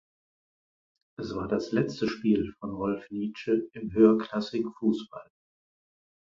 Es 1.19 1.35
war 1.35 1.47
das 1.47 1.73
letzte 1.73 2.07
Spiel 2.07 2.55
von 2.59 2.71
Rolf 2.73 3.11
Nitzsche 3.11 3.69
im 3.73 3.93
höherklassigen 3.93 4.73
Fußball. 4.79 5.29